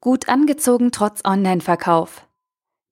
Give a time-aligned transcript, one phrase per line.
[0.00, 2.28] Gut angezogen trotz Online-Verkauf.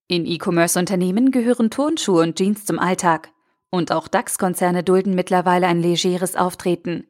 [0.09, 3.33] In E-Commerce-Unternehmen gehören Turnschuhe und Jeans zum Alltag.
[3.71, 7.07] Und auch DAX-Konzerne dulden mittlerweile ein legeres Auftreten.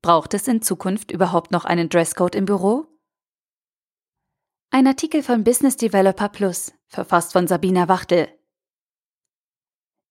[0.00, 2.86] Braucht es in Zukunft überhaupt noch einen Dresscode im Büro?
[4.70, 8.28] Ein Artikel von Business Developer Plus, verfasst von Sabina Wachtel.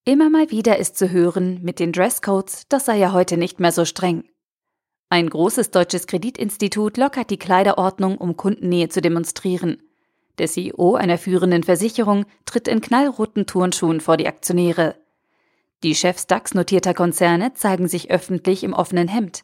[0.04, 3.72] Immer mal wieder ist zu hören, mit den Dresscodes, das sei ja heute nicht mehr
[3.72, 4.28] so streng.
[5.12, 9.82] Ein großes deutsches Kreditinstitut lockert die Kleiderordnung, um Kundennähe zu demonstrieren.
[10.38, 14.94] Der CEO einer führenden Versicherung tritt in knallroten Turnschuhen vor die Aktionäre.
[15.82, 19.42] Die Chefs DAX-notierter Konzerne zeigen sich öffentlich im offenen Hemd.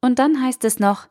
[0.00, 1.08] Und dann heißt es noch,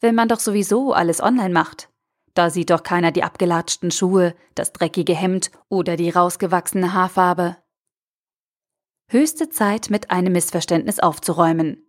[0.00, 1.90] wenn man doch sowieso alles online macht.
[2.32, 7.58] Da sieht doch keiner die abgelatschten Schuhe, das dreckige Hemd oder die rausgewachsene Haarfarbe.
[9.08, 11.84] Höchste Zeit, mit einem Missverständnis aufzuräumen.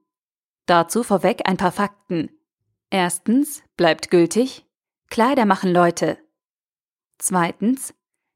[0.66, 2.30] Dazu vorweg ein paar Fakten.
[2.89, 4.66] Erstens bleibt gültig,
[5.09, 6.17] Kleider machen Leute.
[7.19, 7.94] Zweitens,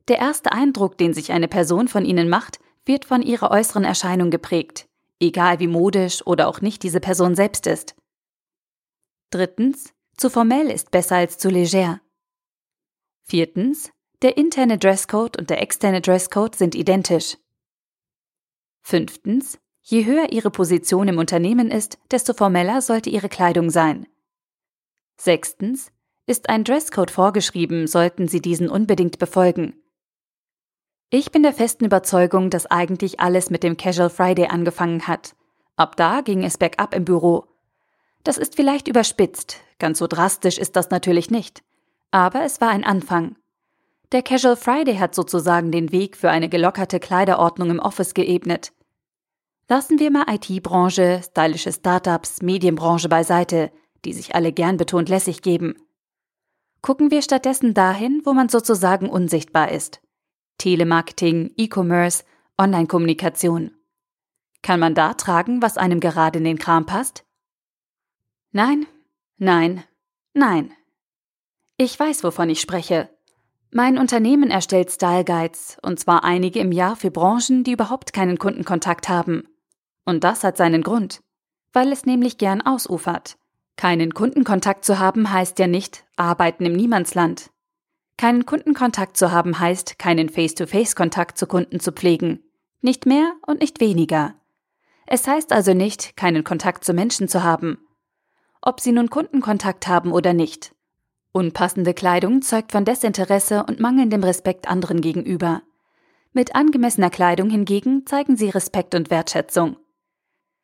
[0.07, 4.29] der erste Eindruck, den sich eine Person von ihnen macht, wird von ihrer äußeren Erscheinung
[4.29, 4.87] geprägt,
[5.19, 7.95] egal wie modisch oder auch nicht diese Person selbst ist.
[9.31, 11.99] Drittens, zu formell ist besser als zu leger.
[13.23, 17.37] Viertens, der interne Dresscode und der externe Dresscode sind identisch.
[18.81, 19.59] Fünftens,
[19.89, 24.05] Je höher Ihre Position im Unternehmen ist, desto formeller sollte Ihre Kleidung sein.
[25.15, 25.93] Sechstens.
[26.25, 29.81] Ist ein Dresscode vorgeschrieben, sollten Sie diesen unbedingt befolgen.
[31.09, 35.37] Ich bin der festen Überzeugung, dass eigentlich alles mit dem Casual Friday angefangen hat.
[35.77, 37.45] Ab da ging es bergab im Büro.
[38.25, 41.63] Das ist vielleicht überspitzt, ganz so drastisch ist das natürlich nicht.
[42.11, 43.37] Aber es war ein Anfang.
[44.11, 48.73] Der Casual Friday hat sozusagen den Weg für eine gelockerte Kleiderordnung im Office geebnet.
[49.69, 53.69] Lassen wir mal IT-Branche, stylische Startups, Medienbranche beiseite,
[54.05, 55.75] die sich alle gern betont lässig geben.
[56.81, 60.01] Gucken wir stattdessen dahin, wo man sozusagen unsichtbar ist.
[60.57, 62.23] Telemarketing, E-Commerce,
[62.57, 63.71] Online-Kommunikation.
[64.61, 67.25] Kann man da tragen, was einem gerade in den Kram passt?
[68.53, 68.85] Nein,
[69.37, 69.83] nein,
[70.33, 70.71] nein.
[71.75, 73.09] Ich weiß, wovon ich spreche.
[73.69, 78.39] Mein Unternehmen erstellt Style Guides, und zwar einige im Jahr für Branchen, die überhaupt keinen
[78.39, 79.43] Kundenkontakt haben.
[80.07, 81.21] Und das hat seinen Grund,
[81.73, 83.37] weil es nämlich gern ausufert.
[83.75, 87.51] Keinen Kundenkontakt zu haben heißt ja nicht arbeiten im Niemandsland.
[88.15, 92.39] Keinen Kundenkontakt zu haben heißt, keinen Face-to-Face-Kontakt zu Kunden zu pflegen.
[92.81, 94.35] Nicht mehr und nicht weniger.
[95.07, 97.77] Es heißt also nicht, keinen Kontakt zu Menschen zu haben.
[98.61, 100.73] Ob sie nun Kundenkontakt haben oder nicht.
[101.33, 105.63] Unpassende Kleidung zeugt von Desinteresse und mangelndem Respekt anderen gegenüber.
[106.31, 109.75] Mit angemessener Kleidung hingegen zeigen sie Respekt und Wertschätzung.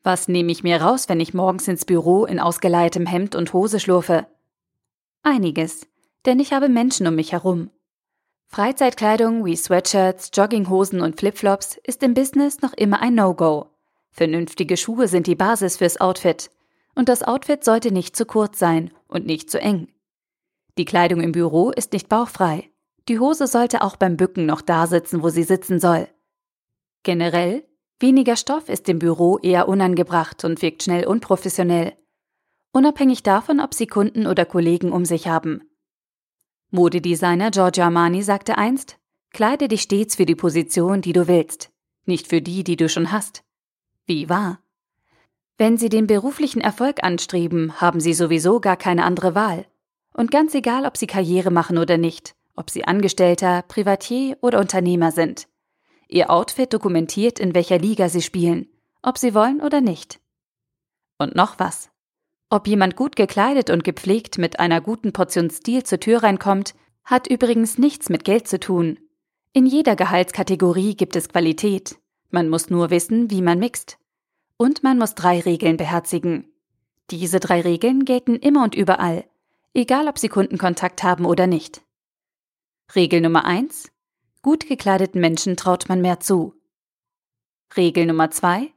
[0.03, 3.80] Was nehme ich mir raus, wenn ich morgens ins Büro in ausgeleihtem Hemd und Hose
[3.80, 4.28] schlurfe?
[5.24, 5.88] Einiges,
[6.25, 7.69] denn ich habe Menschen um mich herum.
[8.47, 13.69] Freizeitkleidung wie Sweatshirts, Jogginghosen und Flipflops ist im Business noch immer ein No-Go.
[14.12, 16.52] Vernünftige Schuhe sind die Basis fürs Outfit.
[16.94, 19.88] Und das Outfit sollte nicht zu kurz sein und nicht zu eng.
[20.78, 22.70] Die Kleidung im Büro ist nicht bauchfrei.
[23.08, 26.08] Die Hose sollte auch beim Bücken noch da sitzen, wo sie sitzen soll.
[27.02, 27.64] Generell
[28.00, 31.94] Weniger Stoff ist im Büro eher unangebracht und wirkt schnell unprofessionell.
[32.72, 35.62] Unabhängig davon, ob Sie Kunden oder Kollegen um sich haben.
[36.72, 38.98] Modedesigner Giorgio Armani sagte einst,
[39.32, 41.72] kleide dich stets für die Position, die du willst,
[42.06, 43.44] nicht für die, die du schon hast.
[44.06, 44.59] Wie wahr?
[45.58, 49.66] Wenn Sie den beruflichen Erfolg anstreben, haben Sie sowieso gar keine andere Wahl.
[50.14, 55.12] Und ganz egal, ob Sie Karriere machen oder nicht, ob Sie Angestellter, Privatier oder Unternehmer
[55.12, 55.48] sind.
[56.08, 58.68] Ihr Outfit dokumentiert, in welcher Liga sie spielen,
[59.02, 60.19] ob sie wollen oder nicht.
[61.18, 61.90] Und noch was.
[62.50, 67.28] Ob jemand gut gekleidet und gepflegt mit einer guten Portion Stil zur Tür reinkommt, hat
[67.28, 69.00] übrigens nichts mit Geld zu tun.
[69.53, 71.97] In jeder Gehaltskategorie gibt es Qualität.
[72.29, 73.97] Man muss nur wissen, wie man mixt.
[74.58, 76.52] Und man muss drei Regeln beherzigen.
[77.11, 79.26] Diese drei Regeln gelten immer und überall,
[79.73, 81.82] egal ob Sie Kundenkontakt haben oder nicht.
[82.96, 83.91] Regel Nummer eins:
[84.43, 86.53] Gut gekleideten Menschen traut man mehr zu.
[87.78, 88.73] Regel Nummer zwei: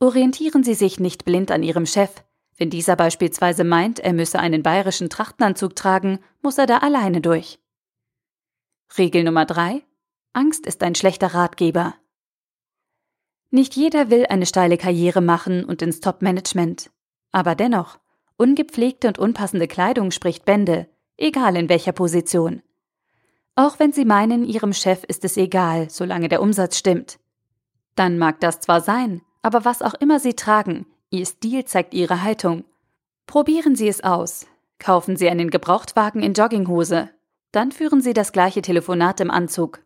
[0.00, 2.10] Orientieren Sie sich nicht blind an Ihrem Chef.
[2.56, 7.60] Wenn dieser beispielsweise meint, er müsse einen bayerischen Trachtenanzug tragen, muss er da alleine durch.
[8.98, 9.84] Regel Nummer drei:
[10.32, 11.94] Angst ist ein schlechter Ratgeber.
[13.50, 16.90] Nicht jeder will eine steile Karriere machen und ins Top-Management.
[17.30, 18.00] Aber dennoch,
[18.36, 22.63] ungepflegte und unpassende Kleidung spricht Bände, egal in welcher Position.
[23.56, 27.18] Auch wenn Sie meinen, Ihrem Chef ist es egal, solange der Umsatz stimmt.
[27.94, 32.22] Dann mag das zwar sein, aber was auch immer Sie tragen, Ihr Stil zeigt Ihre
[32.22, 32.64] Haltung.
[33.26, 34.46] Probieren Sie es aus.
[34.80, 37.10] Kaufen Sie einen Gebrauchtwagen in Jogginghose.
[37.52, 39.80] Dann führen Sie das gleiche Telefonat im Anzug.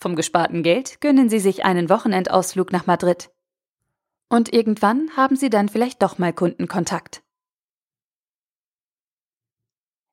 [0.00, 3.30] Vom gesparten Geld gönnen Sie sich einen Wochenendausflug nach Madrid.
[4.28, 7.21] Und irgendwann haben Sie dann vielleicht doch mal Kundenkontakt.